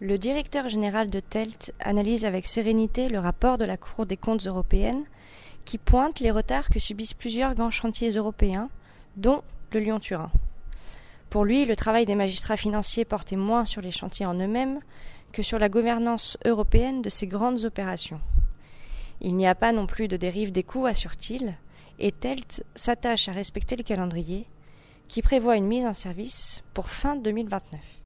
[0.00, 4.46] Le directeur général de TELT analyse avec sérénité le rapport de la Cour des comptes
[4.46, 5.04] européenne
[5.64, 8.68] qui pointe les retards que subissent plusieurs grands chantiers européens,
[9.16, 10.30] dont le Lyon-Turin.
[11.30, 14.80] Pour lui, le travail des magistrats financiers portait moins sur les chantiers en eux-mêmes
[15.32, 18.20] que sur la gouvernance européenne de ces grandes opérations.
[19.22, 21.54] Il n'y a pas non plus de dérive des coûts, assure-t-il,
[21.98, 24.46] et TELT s'attache à respecter le calendrier
[25.08, 28.05] qui prévoit une mise en service pour fin 2029.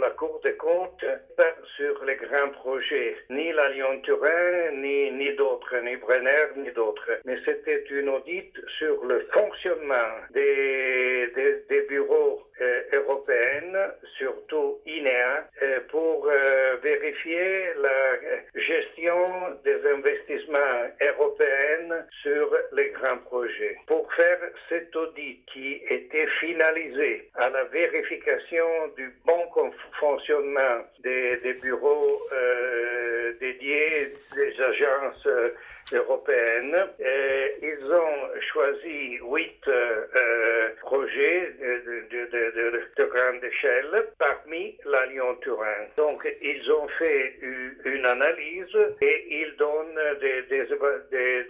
[0.00, 1.04] La Cour des comptes
[1.76, 7.10] sur les grands projets, ni la Lyon-Turin, ni, ni d'autres, ni Brenner, ni d'autres.
[7.24, 15.48] Mais c'était une audit sur le fonctionnement des, des, des bureaux euh, européens, surtout INEA,
[15.62, 18.18] euh, pour euh, vérifier la
[18.54, 22.54] gestion des investissements européens sur
[23.16, 23.76] projets.
[23.86, 29.44] Pour faire cet audit qui était finalisé à la vérification du bon
[29.98, 33.09] fonctionnement des, des bureaux euh,
[33.40, 35.50] dédiés des agences euh,
[35.92, 36.76] européennes.
[37.62, 45.86] Ils ont choisi huit euh, projets de, de, de, de, grande échelle parmi la Lyon-Turin.
[45.96, 47.34] Donc, ils ont fait
[47.84, 50.44] une analyse et ils donnent des,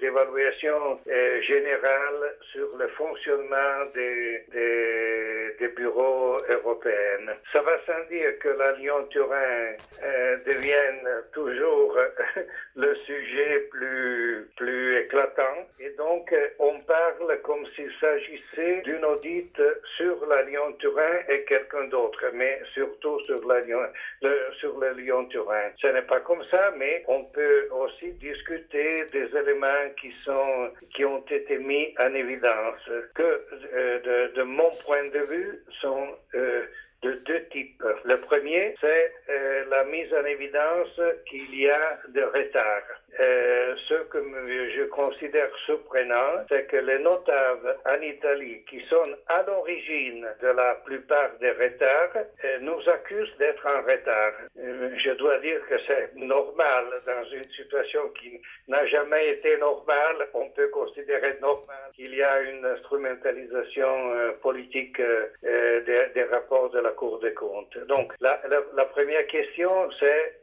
[0.02, 7.34] évaluations euh, générales sur le fonctionnement des bureaux européens.
[7.52, 11.69] Ça va sans dire que la Lyon-Turin euh, devienne toujours
[12.76, 14.10] le sujet plus
[14.56, 15.66] plus, éclatant.
[15.78, 19.60] Et donc, euh, on parle comme s'il s'agissait d'une audit
[19.96, 23.80] sur la Lyon-Turin et quelqu'un d'autre, mais surtout sur, la Lyon,
[24.22, 25.70] le, sur le Lyon-Turin.
[25.80, 31.04] Ce n'est pas comme ça, mais on peut aussi discuter des éléments qui, sont, qui
[31.04, 32.80] ont été mis en évidence,
[33.14, 36.08] que euh, de, mon point de vue sont...
[36.34, 36.66] Euh,
[37.02, 37.82] de deux types.
[38.04, 42.82] Le premier, c'est euh, la mise en évidence qu'il y a de retard.
[43.18, 49.42] Euh, ce que je considère surprenant, c'est que les notables en Italie, qui sont à
[49.42, 54.32] l'origine de la plupart des retards, euh, nous accusent d'être en retard.
[54.56, 60.28] Je dois dire que c'est normal dans une situation qui n'a jamais été normale.
[60.34, 65.00] On peut considérer normal qu'il y a une instrumentalisation politique
[65.42, 67.76] des, rapports de la Cour des comptes.
[67.88, 70.40] Donc, la, la, la première question, c'est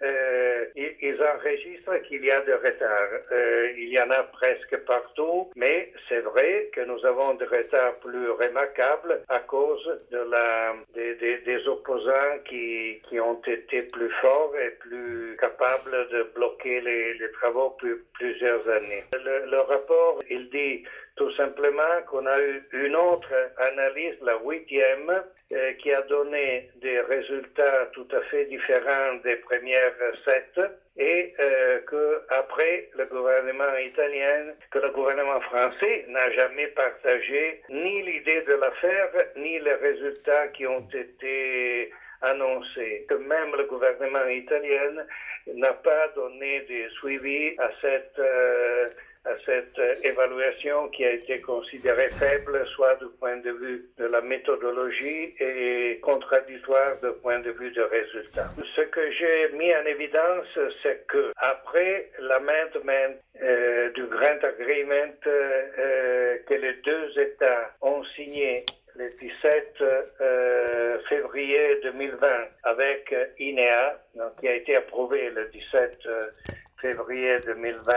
[0.75, 3.09] ils, ils enregistrent qu'il y a de retard.
[3.31, 7.95] Euh, il y en a presque partout, mais c'est vrai que nous avons des retards
[7.95, 14.11] plus remarquables à cause de la, des, des, des opposants qui, qui, ont été plus
[14.21, 19.03] forts et plus capables de bloquer les, travaux plus, plusieurs années.
[19.13, 20.83] Le rapport, il dit
[21.17, 25.23] tout simplement qu'on a eu une autre analyse, la huitième,
[25.53, 29.93] euh, qui a donné des résultats tout à fait différents des premières
[30.25, 30.59] sept
[30.97, 38.03] et euh, que après le gouvernement italien, que le gouvernement français n'a jamais partagé ni
[38.03, 41.91] l'idée de l'affaire ni les résultats qui ont été
[42.21, 43.05] annoncés.
[43.07, 45.05] Que même le gouvernement italien
[45.53, 48.89] n'a pas donné de suivi à cette euh,
[49.27, 54.21] à cette évaluation qui a été considérée faible, soit du point de vue de la
[54.21, 58.49] méthodologie et contradictoire du point de vue de résultats.
[58.75, 60.47] Ce que j'ai mis en évidence,
[60.81, 68.65] c'est que après l'amendement euh, du Grand Agreement euh, que les deux États ont signé
[68.97, 69.83] le 17
[70.21, 72.27] euh, février 2020
[72.63, 76.27] avec INEA, donc, qui a été approuvé le 17 euh,
[76.81, 77.93] février 2020.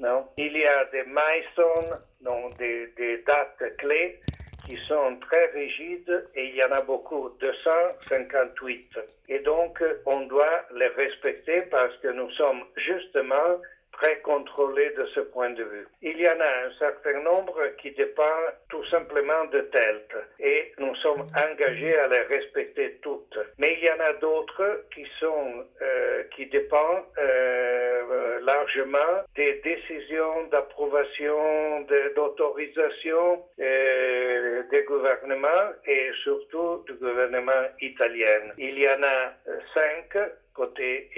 [0.00, 0.26] Non?
[0.36, 4.20] Il y a des milestones, donc des, des, dates clés
[4.66, 8.98] qui sont très rigides et il y en a beaucoup, 258.
[9.28, 13.60] Et donc, on doit les respecter parce que nous sommes justement
[13.96, 15.86] très contrôlée de ce point de vue.
[16.02, 20.08] Il y en a un certain nombre qui dépendent tout simplement de TELT
[20.40, 23.38] et nous sommes engagés à les respecter toutes.
[23.58, 30.44] Mais il y en a d'autres qui sont euh, qui dépendent euh, largement des décisions
[30.50, 31.86] d'approbation,
[32.16, 38.52] d'autorisation euh, des gouvernements et surtout du gouvernement italien.
[38.58, 39.32] Il y en a
[39.74, 40.18] cinq
[40.54, 41.10] côté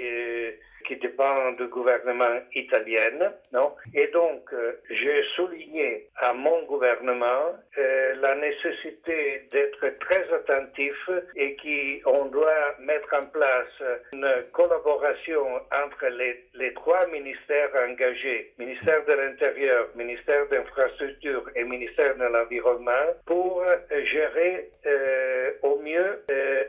[0.87, 3.31] qui dépend du gouvernement italien.
[3.53, 3.73] Non?
[3.93, 11.55] Et donc, euh, j'ai souligné à mon gouvernement euh, la nécessité d'être très attentif et
[11.57, 15.45] qu'on doit mettre en place une collaboration
[15.83, 23.63] entre les, trois ministères engagés, ministère de l'Intérieur, ministère d'infrastructure et ministère de l'Environnement, pour
[23.91, 25.51] gérer euh,
[25.87, 26.23] mieux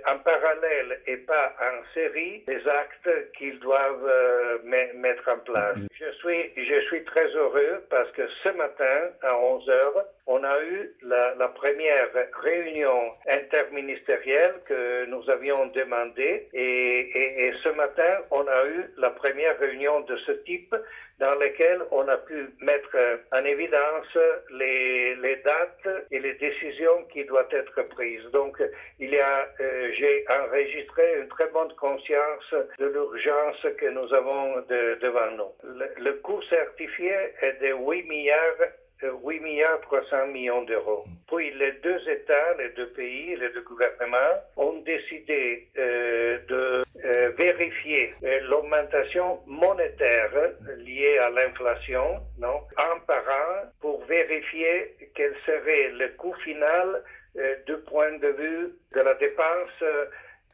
[0.07, 4.59] en parallèle et pas en série les actes qu'ils doivent euh,
[4.95, 5.77] mettre en place.
[5.77, 5.89] Mm-hmm.
[5.99, 10.63] Je suis, je suis très heureux parce que ce matin, à 11 heures, on a
[10.63, 12.11] eu la, première
[12.43, 20.01] réunion interministérielle que nous avions demandé et, ce matin, on a eu la première réunion
[20.01, 20.77] de ce type
[21.19, 22.97] dans laquelle on a pu mettre
[23.33, 24.19] en évidence
[24.51, 28.25] les, dates et les décisions qui doivent être prises.
[28.33, 28.63] Donc,
[29.01, 34.61] il y a, euh, j'ai enregistré une très bonne conscience de l'urgence que nous avons
[34.69, 35.53] de, devant nous.
[35.79, 38.69] Le, le coût certifié est de 8 milliards
[39.03, 41.05] 8 milliards 300 millions d'euros.
[41.31, 47.31] Puis les deux États, les deux pays, les deux gouvernements ont décidé euh, de euh,
[47.39, 50.31] vérifier euh, l'augmentation monétaire
[50.79, 57.03] liée à l'inflation, non, un par un, pour vérifier quel serait le coût final
[57.37, 59.83] euh, du point de vue de la dépense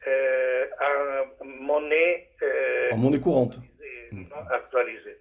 [0.07, 2.27] euh, en monnaie
[2.91, 3.57] en monnaie courante
[4.51, 5.17] actualisée.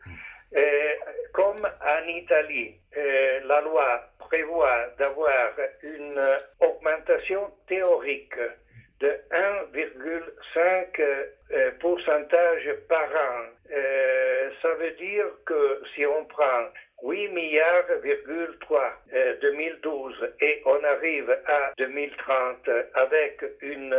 [1.33, 5.51] Comme en Italie, euh, la loi prévoit d'avoir
[5.83, 6.21] une
[6.61, 8.39] augmentation théorique
[9.01, 13.43] de 1,5 euh, pourcentage par an.
[13.73, 16.69] Euh, ça veut dire que si on prend
[17.05, 17.85] 8 milliards,
[18.61, 18.93] 3
[19.43, 23.95] 2012 et on arrive à 2030 avec une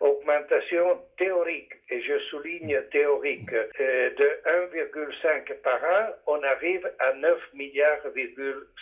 [0.00, 7.38] augmentation théorique, et je souligne théorique, euh, de 1,5 par an, on arrive à 9
[7.54, 7.98] milliards,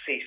[0.05, 0.23] 6.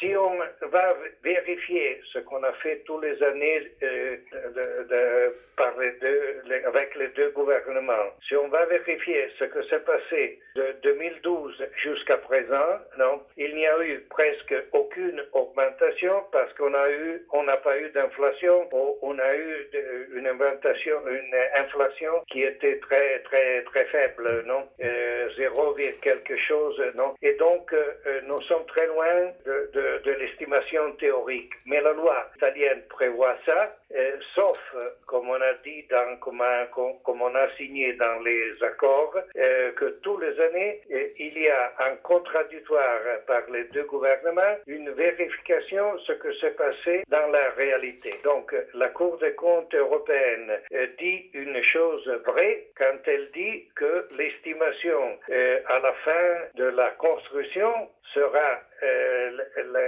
[0.00, 0.38] Si on
[0.68, 7.08] va vérifier ce qu'on a fait tous les années euh, par les deux, avec les
[7.08, 13.22] deux gouvernements, si on va vérifier ce que s'est passé de 2012 jusqu'à présent, non,
[13.36, 17.90] il n'y a eu presque aucune augmentation parce qu'on a eu, on n'a pas eu
[17.90, 18.68] d'inflation,
[19.02, 19.68] on a eu
[20.14, 26.80] une augmentation, une inflation qui était très très très faible, non, euh, 0, quelque chose,
[26.94, 27.14] non?
[27.22, 31.52] Et donc euh, nous sommes très loin de, de, de l'estimation théorique.
[31.66, 34.58] Mais la loi italienne prévoit ça, euh, sauf,
[35.06, 36.42] comme on a dit, dans, comme,
[37.22, 40.80] on a signé dans les accords, euh, que tous les années,
[41.18, 47.04] il y a un contradictoire par les deux gouvernements, une vérification ce que s'est passé
[47.08, 48.14] dans la réalité.
[48.24, 54.08] Donc, la Cour des comptes européenne euh, dit une chose vraie quand elle dit que
[54.16, 57.72] l'estimation euh, à la fin de la construction
[58.14, 59.30] sera euh,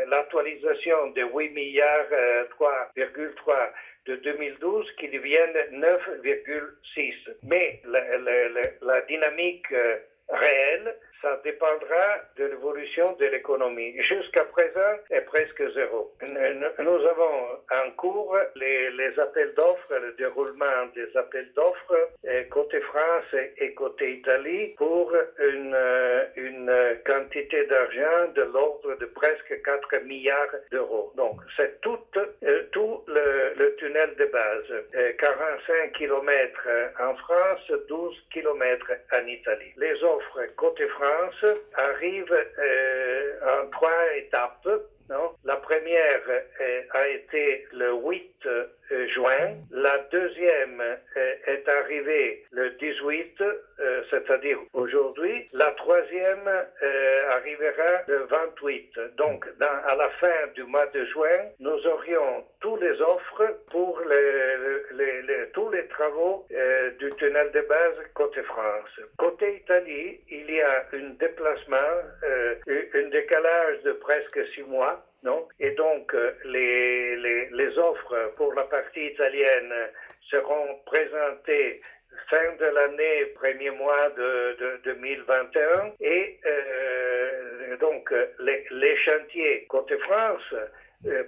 [0.07, 2.11] l'actualisation de 8 milliards
[2.59, 3.73] 3,3
[4.07, 7.15] de 2012 qui deviennent 9,6.
[7.43, 9.73] Mais la, la, la, la dynamique
[10.29, 13.95] réelle ça dépendra de l'évolution de l'économie.
[14.03, 16.13] Jusqu'à présent, est presque zéro.
[16.23, 17.37] Nous avons
[17.73, 22.11] en cours les, appels d'offres, le déroulement des appels d'offres
[22.51, 25.77] côté France et côté Italie pour une,
[26.37, 31.13] une quantité d'argent de l'ordre de presque 4 milliards d'euros.
[31.17, 31.99] Donc, c'est tout,
[32.73, 35.17] tout le, tunnel de base.
[35.19, 36.69] 45 km
[37.01, 39.73] en France, 12 km en Italie.
[39.79, 41.14] Les offres côté France
[41.75, 44.69] arrive euh, en trois étapes.
[45.45, 48.35] La première euh, a été le 8
[48.93, 49.57] euh, juin.
[49.71, 55.49] La deuxième euh, est arrivée le 18, euh, c'est-à-dire aujourd'hui.
[55.53, 56.49] La troisième
[57.31, 59.01] arrivera le 28.
[59.17, 64.03] Donc, à la fin du mois de juin, nous aurions tous les offres pour
[65.55, 66.47] tous les travaux
[66.99, 69.01] du tunnel de base côté France.
[69.17, 71.77] Côté Italie, il y a un déplacement,
[72.27, 74.94] un décalage de presque six mois.
[75.61, 79.73] Et donc, les, les, offres pour la partie italienne
[80.31, 81.81] seront présentées
[82.29, 89.97] fin de l'année, premier mois de, de 2021, et euh, donc, les, les chantiers côté
[89.99, 90.55] France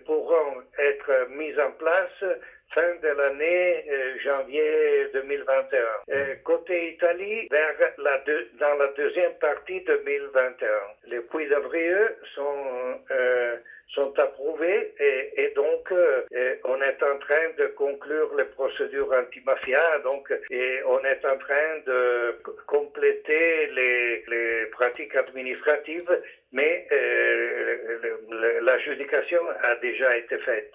[0.04, 2.25] pourront être mis en place
[2.70, 5.78] fin de l'année euh, janvier 2021.
[6.11, 8.18] Euh, côté Italie, vers la
[8.61, 10.68] dans la deuxième partie 2021.
[11.06, 11.96] Les puits d'avril
[12.35, 13.56] sont euh,
[13.94, 15.92] sont approuvés et, et donc
[16.64, 21.78] on est en train de conclure les procédures antimafia donc et on est en train
[21.87, 26.20] de compléter les, les pratiques administratives
[26.50, 26.88] mais
[28.62, 30.75] l'adjudication a déjà été faite.